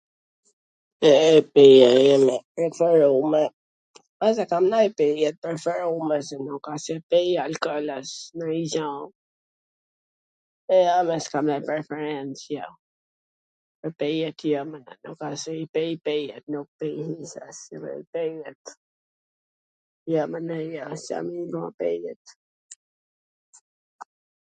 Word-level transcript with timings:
e 1.33 1.35
pija 1.53 1.89
ime 2.15 2.35
e 2.39 2.41
preferume... 2.55 3.43
as 4.27 4.35
qw 4.39 4.47
kam 4.53 4.65
nonj 4.71 4.89
pije 5.01 5.29
t 5.35 5.37
preferume, 5.47 6.17
si 6.29 6.35
nuk 6.47 6.63
as 6.73 6.83
qw 6.87 6.97
pij 7.11 7.27
nonj 7.31 7.41
alkol 7.45 7.87
as 7.99 8.09
nonj 8.41 8.59
gjo, 8.71 8.89
jo, 10.83 10.95
mor, 11.11 11.19
s 11.27 11.29
kam 11.35 11.45
nonj 11.51 11.67
preferenc, 11.69 12.37
jo, 12.55 12.69
pwr 13.83 13.91
pijet 14.03 14.39
jo, 14.53 14.61
asnjw 15.29 15.63
lloj 17.85 18.01
pijet, 18.05 18.67
jo, 20.15 20.23
mor, 20.33 20.65
jo, 20.79 20.91
s 21.05 21.07
jam 21.15 21.31
pwr 21.37 21.55
mua 21.59 21.69
pijet. 21.85 22.23